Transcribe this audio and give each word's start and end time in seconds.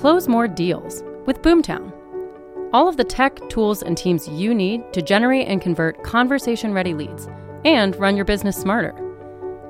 Close 0.00 0.28
more 0.28 0.48
deals 0.48 1.04
with 1.26 1.42
Boomtown. 1.42 1.92
All 2.72 2.88
of 2.88 2.96
the 2.96 3.04
tech, 3.04 3.38
tools, 3.50 3.82
and 3.82 3.98
teams 3.98 4.26
you 4.28 4.54
need 4.54 4.80
to 4.94 5.02
generate 5.02 5.46
and 5.46 5.60
convert 5.60 6.02
conversation 6.02 6.72
ready 6.72 6.94
leads 6.94 7.28
and 7.66 7.94
run 7.96 8.16
your 8.16 8.24
business 8.24 8.58
smarter. 8.58 8.94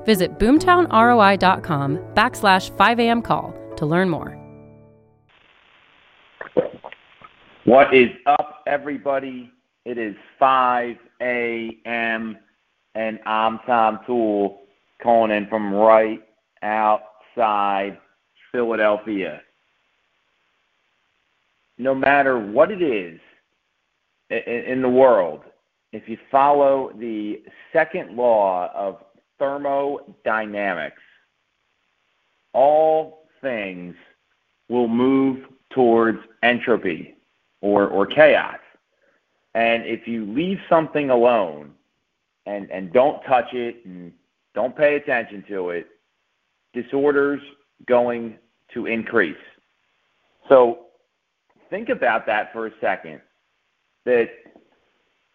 Visit 0.04 0.38
boomtownroi.com 0.38 1.98
backslash 2.14 2.70
5am 2.76 3.24
call 3.24 3.52
to 3.74 3.86
learn 3.86 4.08
more. 4.08 4.38
What 7.64 7.92
is 7.92 8.10
up, 8.26 8.62
everybody? 8.68 9.50
It 9.84 9.98
is 9.98 10.14
5 10.38 10.94
a.m. 11.22 12.38
and 12.94 13.18
I'm 13.26 13.58
Tom 13.66 13.98
Toole 14.06 14.60
calling 15.02 15.32
in 15.32 15.48
from 15.48 15.74
right 15.74 16.22
outside 16.62 17.98
Philadelphia 18.52 19.42
no 21.80 21.94
matter 21.94 22.38
what 22.38 22.70
it 22.70 22.82
is 22.82 23.18
in 24.28 24.82
the 24.82 24.88
world, 24.88 25.40
if 25.92 26.08
you 26.08 26.18
follow 26.30 26.92
the 26.98 27.42
second 27.72 28.16
law 28.16 28.70
of 28.74 29.02
thermodynamics, 29.38 31.00
all 32.52 33.24
things 33.40 33.94
will 34.68 34.88
move 34.88 35.46
towards 35.70 36.18
entropy 36.42 37.16
or, 37.62 37.88
or 37.88 38.04
chaos. 38.06 38.58
And 39.54 39.84
if 39.86 40.06
you 40.06 40.26
leave 40.26 40.60
something 40.68 41.08
alone 41.08 41.72
and, 42.44 42.70
and 42.70 42.92
don't 42.92 43.22
touch 43.22 43.54
it 43.54 43.84
and 43.86 44.12
don't 44.54 44.76
pay 44.76 44.96
attention 44.96 45.44
to 45.48 45.70
it, 45.70 45.86
disorders 46.74 47.40
going 47.86 48.36
to 48.74 48.86
increase. 48.86 49.36
So 50.48 50.89
think 51.70 51.88
about 51.88 52.26
that 52.26 52.52
for 52.52 52.66
a 52.66 52.70
second. 52.80 53.20
That 54.04 54.28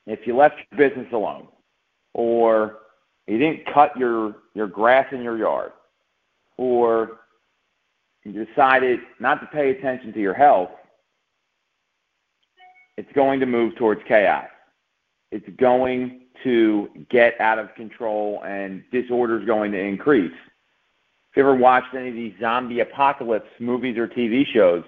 if 0.06 0.28
you 0.28 0.36
left 0.36 0.56
your 0.72 0.90
business 0.90 1.08
alone, 1.12 1.48
or 2.14 2.80
you 3.28 3.38
didn't 3.38 3.66
cut 3.74 3.98
your, 3.98 4.36
your 4.54 4.68
grass 4.68 5.08
in 5.12 5.24
your 5.24 5.38
yard, 5.38 5.72
or 6.58 7.20
you 8.24 8.46
decided 8.46 9.00
not 9.20 9.42
to 9.42 9.48
pay 9.48 9.72
attention 9.72 10.14
to 10.14 10.20
your 10.20 10.34
health, 10.34 10.70
it's 12.98 13.12
going 13.14 13.40
to 13.40 13.46
move 13.46 13.76
towards 13.76 14.02
chaos. 14.08 14.48
It's 15.32 15.48
going 15.58 16.22
to 16.44 16.90
get 17.10 17.40
out 17.42 17.60
of 17.60 17.74
control 17.76 18.42
and 18.46 18.84
disorder 18.92 19.40
is 19.40 19.46
going 19.46 19.72
to 19.72 19.80
increase. 19.80 20.32
If 21.32 21.38
you 21.38 21.44
ever 21.44 21.56
watched 21.56 21.94
any 21.94 22.10
of 22.10 22.16
these 22.16 22.34
zombie 22.40 22.80
apocalypse 22.80 23.50
movies 23.60 23.98
or 23.98 24.08
TV 24.08 24.46
shows, 24.48 24.84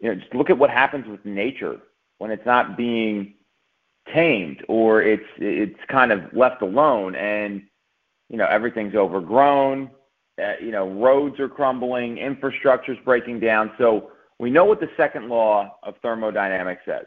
you 0.00 0.08
know, 0.08 0.14
just 0.14 0.34
look 0.34 0.50
at 0.50 0.58
what 0.58 0.70
happens 0.70 1.06
with 1.06 1.24
nature 1.24 1.80
when 2.18 2.30
it's 2.30 2.46
not 2.46 2.76
being 2.76 3.34
tamed 4.12 4.64
or 4.68 5.02
it's 5.02 5.28
it's 5.36 5.78
kind 5.88 6.12
of 6.12 6.20
left 6.32 6.62
alone 6.62 7.14
and 7.14 7.62
you 8.30 8.38
know 8.38 8.46
everything's 8.46 8.94
overgrown 8.94 9.90
uh, 10.38 10.52
you 10.60 10.70
know 10.70 10.88
roads 10.88 11.38
are 11.40 11.48
crumbling 11.48 12.18
infrastructure's 12.18 12.98
breaking 13.04 13.40
down. 13.40 13.72
So 13.78 14.10
we 14.38 14.50
know 14.50 14.64
what 14.64 14.80
the 14.80 14.90
second 14.96 15.28
law 15.28 15.76
of 15.82 15.94
thermodynamics 16.00 16.82
says. 16.84 17.06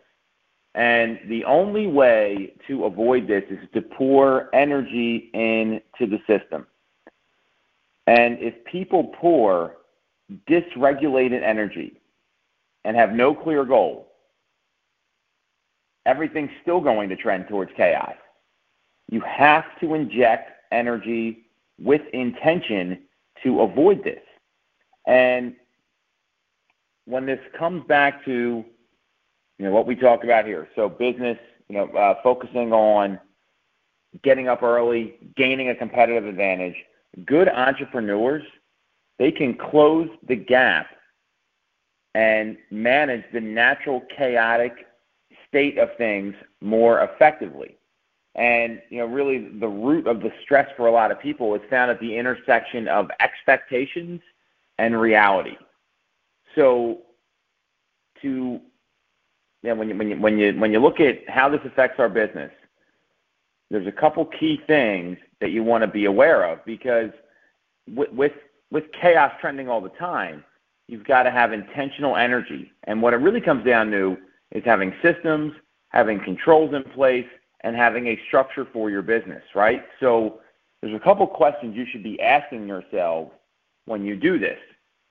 And 0.74 1.20
the 1.28 1.44
only 1.46 1.88
way 1.88 2.54
to 2.68 2.86
avoid 2.86 3.28
this 3.28 3.44
is 3.50 3.60
to 3.74 3.82
pour 3.82 4.54
energy 4.56 5.30
into 5.34 6.08
the 6.08 6.20
system. 6.28 6.66
And 8.08 8.38
if 8.40 8.64
people 8.66 9.14
pour 9.20 9.78
dysregulated 10.50 11.44
energy 11.44 12.01
and 12.84 12.96
have 12.96 13.12
no 13.12 13.34
clear 13.34 13.66
goal, 13.66 14.08
everything's 16.06 16.52
still 16.62 16.82
going 16.82 17.10
to 17.10 17.16
trend 17.16 17.48
towards 17.48 17.72
chaos. 17.76 18.16
You 19.10 19.22
have 19.22 19.66
to 19.82 19.94
inject 19.94 20.52
energy 20.72 21.46
with 21.80 22.02
intention 22.14 23.04
to 23.44 23.62
avoid 23.62 24.04
this. 24.04 24.22
And 25.06 25.56
when 27.06 27.26
this 27.26 27.40
comes 27.58 27.86
back 27.88 28.24
to 28.26 28.64
you 29.58 29.66
know 29.66 29.72
what 29.72 29.86
we 29.86 29.96
talk 29.96 30.24
about 30.24 30.46
here, 30.46 30.68
so 30.76 30.90
business, 30.90 31.38
you 31.70 31.76
know, 31.76 31.86
uh, 31.90 32.16
focusing 32.24 32.74
on 32.74 33.20
getting 34.24 34.48
up 34.48 34.64
early, 34.64 35.16
gaining 35.36 35.70
a 35.70 35.76
competitive 35.76 36.26
advantage. 36.26 36.76
Good 37.26 37.48
entrepreneurs, 37.48 38.44
they 39.20 39.32
can 39.32 39.56
close 39.56 40.10
the 40.28 40.36
gap 40.36 40.88
and 42.16 42.58
manage 42.70 43.24
the 43.34 43.40
natural 43.40 44.02
chaotic 44.16 44.88
state 45.48 45.78
of 45.78 45.90
things 45.98 46.34
more 46.62 47.02
effectively. 47.04 47.78
And 48.36 48.82
you 48.90 49.00
know, 49.00 49.06
really, 49.06 49.50
the 49.60 49.68
root 49.68 50.08
of 50.08 50.22
the 50.22 50.32
stress 50.42 50.70
for 50.78 50.88
a 50.88 50.92
lot 50.92 51.12
of 51.12 51.20
people 51.20 51.54
is 51.56 51.62
found 51.70 51.92
at 51.92 52.00
the 52.00 52.16
intersection 52.16 52.88
of 52.88 53.10
expectations 53.20 54.22
and 54.78 55.00
reality. 55.00 55.58
So, 56.56 57.00
to 58.22 58.62
know, 59.64 59.76
when 59.76 59.90
you 59.90 59.96
when 59.96 60.10
you 60.10 60.16
when 60.18 60.38
you 60.38 60.60
when 60.60 60.72
you 60.72 60.80
look 60.80 61.00
at 61.00 61.28
how 61.30 61.50
this 61.50 61.62
affects 61.66 62.00
our 62.00 62.10
business, 62.10 62.52
there's 63.70 63.88
a 63.88 63.92
couple 63.92 64.26
key 64.26 64.60
things 64.68 65.18
that 65.40 65.52
you 65.52 65.64
want 65.64 65.84
to 65.84 65.88
be 65.88 66.06
aware 66.06 66.44
of 66.44 66.64
because 66.66 67.12
with 67.90 68.12
with, 68.12 68.34
with 68.72 68.86
chaos 69.00 69.32
trending 69.40 69.70
all 69.70 69.82
the 69.82 69.90
time, 69.90 70.44
you've 70.92 71.06
got 71.06 71.24
to 71.24 71.32
have 71.32 71.54
intentional 71.54 72.18
energy. 72.18 72.70
And 72.84 73.02
what 73.02 73.14
it 73.14 73.18
really 73.18 73.40
comes 73.40 73.66
down 73.66 73.90
to 73.92 74.18
is 74.52 74.62
having 74.66 74.94
systems, 75.02 75.54
having 75.88 76.20
controls 76.20 76.74
in 76.76 76.84
place, 76.84 77.26
and 77.62 77.76
having 77.76 78.08
a 78.08 78.20
structure 78.28 78.68
for 78.74 78.90
your 78.90 79.02
business, 79.02 79.42
right? 79.56 79.84
So 80.02 80.42
there's 80.82 80.94
a 80.94 81.00
couple 81.00 81.26
questions 81.28 81.78
you 81.78 81.86
should 81.90 82.04
be 82.04 82.20
asking 82.22 82.68
yourself 82.68 83.30
when 83.86 84.04
you 84.04 84.18
do 84.18 84.38
this. 84.38 84.58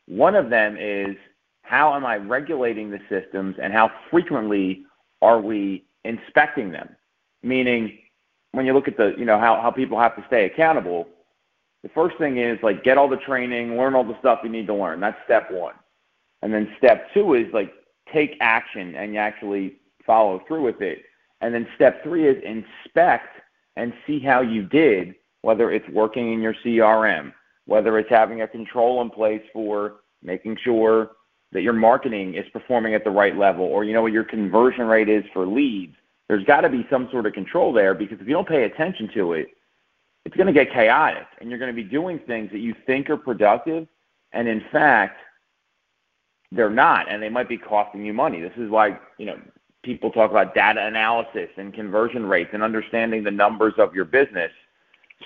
One 0.06 0.34
of 0.34 0.50
them 0.50 0.76
is 0.78 1.16
how 1.62 1.94
am 1.94 2.04
I 2.04 2.16
regulating 2.16 2.90
the 2.90 3.00
systems 3.08 3.56
and 3.62 3.72
how 3.72 3.90
frequently 4.10 4.82
are 5.22 5.40
we 5.40 5.84
inspecting 6.04 6.70
them? 6.72 6.90
Meaning, 7.42 7.96
when 8.52 8.66
you 8.66 8.74
look 8.74 8.88
at 8.88 8.98
the, 8.98 9.14
you 9.16 9.24
know, 9.24 9.38
how, 9.38 9.58
how 9.62 9.70
people 9.70 9.98
have 9.98 10.14
to 10.16 10.24
stay 10.26 10.44
accountable, 10.44 11.08
the 11.82 11.88
first 11.90 12.16
thing 12.18 12.38
is 12.38 12.58
like 12.62 12.84
get 12.84 12.98
all 12.98 13.08
the 13.08 13.16
training, 13.16 13.76
learn 13.76 13.94
all 13.94 14.04
the 14.04 14.18
stuff 14.18 14.40
you 14.42 14.50
need 14.50 14.66
to 14.66 14.74
learn. 14.74 15.00
That's 15.00 15.16
step 15.24 15.50
one. 15.50 15.74
And 16.42 16.52
then 16.52 16.72
step 16.78 17.12
two 17.14 17.34
is 17.34 17.52
like 17.52 17.72
take 18.12 18.36
action 18.40 18.94
and 18.94 19.12
you 19.12 19.18
actually 19.18 19.76
follow 20.06 20.42
through 20.46 20.64
with 20.64 20.80
it. 20.82 21.02
And 21.40 21.54
then 21.54 21.66
step 21.74 22.02
three 22.02 22.28
is 22.28 22.42
inspect 22.44 23.40
and 23.76 23.92
see 24.06 24.20
how 24.20 24.42
you 24.42 24.62
did, 24.62 25.14
whether 25.42 25.70
it's 25.70 25.88
working 25.88 26.32
in 26.32 26.42
your 26.42 26.54
CRM, 26.64 27.32
whether 27.66 27.98
it's 27.98 28.10
having 28.10 28.42
a 28.42 28.48
control 28.48 29.00
in 29.00 29.10
place 29.10 29.42
for 29.52 30.00
making 30.22 30.58
sure 30.62 31.12
that 31.52 31.62
your 31.62 31.72
marketing 31.72 32.34
is 32.34 32.44
performing 32.52 32.94
at 32.94 33.04
the 33.04 33.10
right 33.10 33.36
level, 33.36 33.64
or 33.64 33.84
you 33.84 33.92
know 33.92 34.02
what 34.02 34.12
your 34.12 34.24
conversion 34.24 34.86
rate 34.86 35.08
is 35.08 35.24
for 35.32 35.46
leads. 35.46 35.96
There's 36.28 36.44
got 36.44 36.60
to 36.60 36.68
be 36.68 36.86
some 36.90 37.08
sort 37.10 37.26
of 37.26 37.32
control 37.32 37.72
there 37.72 37.94
because 37.94 38.20
if 38.20 38.28
you 38.28 38.34
don't 38.34 38.46
pay 38.46 38.64
attention 38.64 39.10
to 39.14 39.32
it, 39.32 39.48
it's 40.24 40.36
going 40.36 40.46
to 40.46 40.52
get 40.52 40.72
chaotic 40.72 41.26
and 41.40 41.50
you're 41.50 41.58
going 41.58 41.74
to 41.74 41.82
be 41.82 41.88
doing 41.88 42.18
things 42.26 42.50
that 42.52 42.58
you 42.58 42.74
think 42.86 43.10
are 43.10 43.16
productive 43.16 43.86
and 44.32 44.48
in 44.48 44.62
fact 44.70 45.18
they're 46.52 46.70
not 46.70 47.10
and 47.10 47.22
they 47.22 47.28
might 47.28 47.48
be 47.48 47.56
costing 47.56 48.04
you 48.04 48.12
money. 48.12 48.40
This 48.40 48.52
is 48.56 48.70
why 48.70 48.98
you 49.18 49.26
know 49.26 49.38
people 49.82 50.10
talk 50.10 50.30
about 50.30 50.54
data 50.54 50.84
analysis 50.84 51.48
and 51.56 51.72
conversion 51.72 52.26
rates 52.26 52.50
and 52.52 52.62
understanding 52.62 53.24
the 53.24 53.30
numbers 53.30 53.74
of 53.78 53.94
your 53.94 54.04
business. 54.04 54.50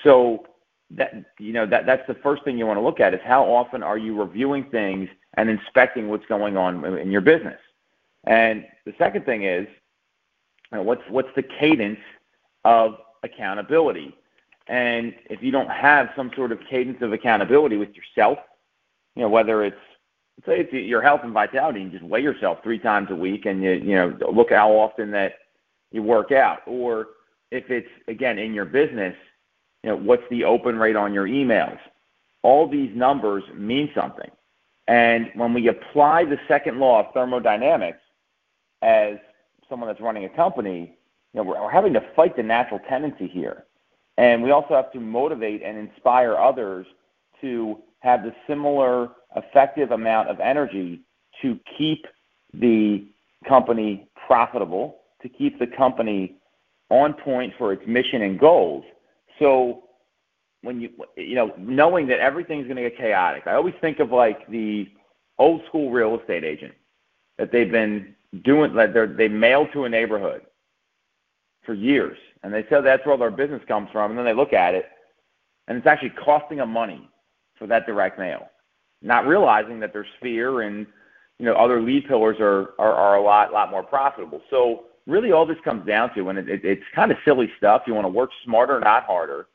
So 0.03 0.47
that 0.91 1.15
you 1.38 1.53
know 1.53 1.66
that 1.66 1.87
that's 1.87 2.06
the 2.06 2.15
first 2.15 2.44
thing 2.44 2.59
you 2.59 2.66
want 2.66 2.76
to 2.76 2.82
look 2.82 3.00
at 3.00 3.15
is 3.15 3.21
how 3.25 3.44
often 3.44 3.82
are 3.82 3.99
you 3.99 4.21
reviewing 4.21 4.65
things 4.65 5.09
and 5.34 5.49
inspecting 5.49 6.09
what's 6.09 6.26
going 6.26 6.56
on 6.56 6.84
in 6.99 7.11
your 7.11 7.22
business? 7.22 7.59
And 8.25 8.64
the 8.85 8.94
second 8.99 9.25
thing 9.25 9.44
is 9.44 9.67
you 10.70 10.79
know, 10.79 10.82
what's 10.82 11.02
what's 11.08 11.35
the 11.37 11.43
cadence 11.43 12.00
of 12.64 12.96
accountability 13.23 14.14
and 14.66 15.14
if 15.28 15.43
you 15.43 15.50
don't 15.50 15.70
have 15.70 16.11
some 16.16 16.31
sort 16.34 16.52
of 16.52 16.58
cadence 16.69 17.02
of 17.02 17.12
accountability 17.12 17.76
with 17.76 17.90
yourself, 17.94 18.38
you 19.14 19.22
know, 19.22 19.28
whether 19.28 19.62
it's 19.64 19.76
say 20.46 20.61
it's 20.61 20.72
your 20.72 21.02
health 21.02 21.20
and 21.22 21.32
vitality, 21.32 21.82
and 21.82 21.93
just 21.93 22.05
weigh 22.05 22.22
yourself 22.22 22.58
three 22.62 22.78
times 22.78 23.08
a 23.11 23.14
week, 23.14 23.46
and 23.46 23.62
you 23.62 23.72
you 23.72 23.94
know 23.94 24.16
look 24.32 24.50
how 24.50 24.72
often 24.72 25.11
that 25.12 25.34
you 25.93 26.02
work 26.02 26.32
out, 26.32 26.61
or 26.66 27.08
if 27.50 27.70
it's 27.70 27.88
again 28.08 28.38
in 28.38 28.55
your 28.55 28.64
business, 28.64 29.14
you 29.82 29.90
know, 29.90 29.96
what's 29.96 30.25
the 30.31 30.44
open 30.44 30.76
rate 30.78 30.96
on 30.96 31.12
your 31.12 31.26
emails? 31.26 31.78
All 32.43 32.69
these 32.69 32.90
numbers 32.96 33.44
mean 33.55 33.90
something. 33.94 34.31
And 34.87 35.31
when 35.34 35.55
we 35.55 35.69
apply 35.69 36.25
the 36.25 36.38
second 36.49 36.78
law 36.78 37.00
of 37.00 37.14
thermodynamics 37.14 38.00
as 38.82 39.17
someone 39.69 39.88
that's 39.88 40.00
running 40.00 40.25
a 40.25 40.28
company, 40.28 40.96
you 41.32 41.40
know, 41.40 41.43
we're, 41.43 41.62
we're 41.62 41.70
having 41.70 41.94
to 41.94 42.02
fight 42.14 42.37
the 42.37 42.43
natural 42.43 42.81
tendency 42.88 43.26
here 43.26 43.63
and 44.16 44.43
we 44.43 44.50
also 44.50 44.75
have 44.75 44.93
to 44.93 45.00
motivate 45.00 45.62
and 45.62 45.76
inspire 45.76 46.37
others 46.37 46.87
to 47.40 47.78
have 48.00 48.22
the 48.22 48.34
similar 48.46 49.11
effective 49.37 49.90
amount 49.90 50.28
of 50.28 50.38
energy 50.40 51.00
to 51.43 51.58
keep 51.76 52.06
the 52.52 53.06
company 53.49 54.08
profitable, 54.26 55.00
to 55.22 55.28
keep 55.28 55.58
the 55.58 55.66
company 55.66 56.37
on 56.90 57.12
point 57.12 57.52
for 57.58 57.72
its 57.72 57.82
mission 57.87 58.22
and 58.22 58.38
goals. 58.38 58.84
So 59.38 59.84
when 60.62 60.81
you 60.81 60.90
you 61.17 61.34
know 61.34 61.52
knowing 61.58 62.06
that 62.08 62.20
everything's 62.20 62.64
going 62.64 62.76
to 62.76 62.82
get 62.82 62.96
chaotic, 62.96 63.46
I 63.46 63.55
always 63.55 63.75
think 63.81 63.99
of 63.99 64.12
like 64.12 64.46
the 64.49 64.88
old 65.38 65.62
school 65.67 65.90
real 65.90 66.19
estate 66.19 66.44
agent 66.44 66.75
that 67.38 67.50
they've 67.50 67.70
been 67.70 68.14
doing 68.44 68.75
that 68.75 68.93
they're 68.94 69.06
they 69.06 69.28
mail 69.28 69.67
to 69.72 69.84
a 69.84 69.88
neighborhood 69.88 70.43
for 71.64 71.75
years, 71.75 72.19
and 72.44 72.52
they 72.52 72.62
say 72.64 72.81
that's 72.81 73.05
where 73.05 73.14
all 73.14 73.19
their 73.19 73.31
business 73.31 73.62
comes 73.67 73.88
from, 73.91 74.11
and 74.11 74.19
then 74.19 74.26
they 74.26 74.35
look 74.35 74.52
at 74.52 74.75
it, 74.75 74.87
and 75.67 75.76
it's 75.76 75.87
actually 75.87 76.11
costing 76.11 76.58
them 76.58 76.70
money 76.70 77.08
for 77.58 77.67
that 77.67 77.87
direct 77.87 78.19
mail, 78.19 78.50
not 79.02 79.26
realizing 79.26 79.81
that 79.81 79.93
their 79.93 80.06
sphere 80.19 80.61
and 80.61 80.87
you 81.38 81.46
know 81.46 81.55
other 81.55 81.81
lead 81.82 82.06
pillars 82.06 82.37
are 82.38 82.75
are, 82.79 82.93
are 82.93 83.17
a 83.17 83.23
lot 83.23 83.52
lot 83.52 83.70
more 83.70 83.82
profitable. 83.82 84.43
So 84.50 84.85
really, 85.06 85.32
all 85.32 85.46
this 85.46 85.56
comes 85.64 85.87
down 85.87 86.14
to, 86.14 86.29
and 86.29 86.38
it, 86.38 86.49
it, 86.49 86.64
it's 86.64 86.85
kind 86.94 87.11
of 87.11 87.17
silly 87.25 87.50
stuff. 87.56 87.82
You 87.87 87.94
want 87.94 88.05
to 88.05 88.11
work 88.11 88.31
smarter, 88.44 88.79
not 88.79 89.05
harder. 89.05 89.49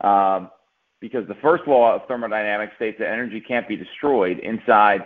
Um, 0.00 0.50
because 1.00 1.28
the 1.28 1.36
first 1.36 1.66
law 1.66 1.94
of 1.94 2.02
thermodynamics 2.08 2.74
states 2.76 2.98
that 2.98 3.10
energy 3.10 3.40
can't 3.40 3.68
be 3.68 3.76
destroyed 3.76 4.38
inside 4.38 5.02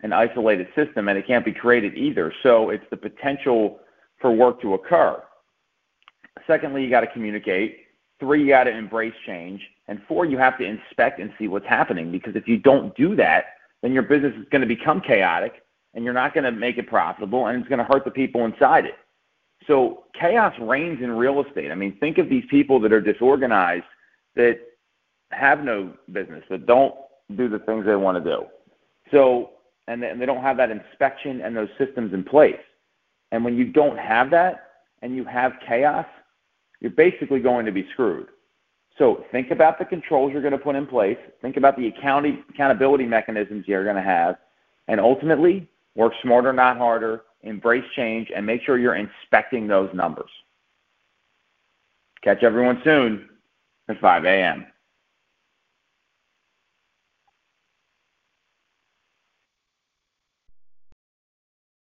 an 0.00 0.12
isolated 0.12 0.68
system 0.76 1.08
and 1.08 1.18
it 1.18 1.26
can't 1.26 1.44
be 1.44 1.52
created 1.52 1.96
either. 1.96 2.32
So 2.44 2.70
it's 2.70 2.84
the 2.90 2.96
potential 2.96 3.80
for 4.20 4.30
work 4.30 4.60
to 4.62 4.74
occur. 4.74 5.20
Secondly, 6.46 6.82
you 6.82 6.90
got 6.90 7.00
to 7.00 7.06
communicate. 7.06 7.86
Three, 8.20 8.42
you 8.42 8.48
got 8.48 8.64
to 8.64 8.70
embrace 8.70 9.14
change. 9.26 9.60
And 9.88 10.00
four, 10.06 10.24
you 10.24 10.38
have 10.38 10.58
to 10.58 10.64
inspect 10.64 11.20
and 11.20 11.32
see 11.38 11.48
what's 11.48 11.66
happening 11.66 12.10
because 12.12 12.36
if 12.36 12.46
you 12.46 12.58
don't 12.58 12.94
do 12.96 13.16
that, 13.16 13.46
then 13.82 13.92
your 13.92 14.04
business 14.04 14.34
is 14.36 14.46
going 14.50 14.60
to 14.60 14.66
become 14.66 15.00
chaotic 15.00 15.62
and 15.94 16.04
you're 16.04 16.14
not 16.14 16.32
going 16.34 16.44
to 16.44 16.52
make 16.52 16.78
it 16.78 16.86
profitable 16.86 17.46
and 17.46 17.58
it's 17.58 17.68
going 17.68 17.78
to 17.78 17.84
hurt 17.84 18.04
the 18.04 18.10
people 18.10 18.44
inside 18.44 18.86
it. 18.86 18.94
So 19.66 20.04
chaos 20.18 20.54
reigns 20.60 21.02
in 21.02 21.10
real 21.12 21.44
estate. 21.44 21.70
I 21.70 21.74
mean, 21.74 21.96
think 21.98 22.18
of 22.18 22.28
these 22.28 22.44
people 22.48 22.80
that 22.80 22.92
are 22.92 23.00
disorganized 23.00 23.84
that 24.34 24.60
have 25.30 25.62
no 25.62 25.92
business, 26.10 26.44
that 26.50 26.66
don't 26.66 26.94
do 27.36 27.48
the 27.48 27.58
things 27.60 27.86
they 27.86 27.96
want 27.96 28.22
to 28.22 28.30
do. 28.30 28.44
So 29.10 29.50
and 29.88 30.02
they 30.02 30.26
don't 30.26 30.42
have 30.42 30.56
that 30.58 30.70
inspection 30.70 31.40
and 31.40 31.56
those 31.56 31.68
systems 31.76 32.14
in 32.14 32.22
place. 32.22 32.60
And 33.32 33.44
when 33.44 33.56
you 33.56 33.64
don't 33.64 33.98
have 33.98 34.30
that 34.30 34.70
and 35.02 35.16
you 35.16 35.24
have 35.24 35.52
chaos, 35.66 36.06
you're 36.82 36.90
basically 36.90 37.38
going 37.38 37.64
to 37.64 37.72
be 37.72 37.86
screwed. 37.92 38.26
So 38.98 39.24
think 39.30 39.52
about 39.52 39.78
the 39.78 39.84
controls 39.84 40.32
you're 40.32 40.42
going 40.42 40.52
to 40.52 40.58
put 40.58 40.74
in 40.74 40.86
place. 40.86 41.16
Think 41.40 41.56
about 41.56 41.76
the 41.78 41.86
accountability 41.86 43.06
mechanisms 43.06 43.64
you're 43.68 43.84
going 43.84 43.96
to 43.96 44.02
have. 44.02 44.36
And 44.88 45.00
ultimately, 45.00 45.68
work 45.94 46.12
smarter, 46.22 46.52
not 46.52 46.76
harder, 46.76 47.22
embrace 47.42 47.84
change, 47.94 48.30
and 48.34 48.44
make 48.44 48.62
sure 48.62 48.78
you're 48.78 48.96
inspecting 48.96 49.68
those 49.68 49.88
numbers. 49.94 50.28
Catch 52.22 52.42
everyone 52.42 52.80
soon 52.82 53.28
at 53.88 54.00
5 54.00 54.24
a.m. 54.24 54.66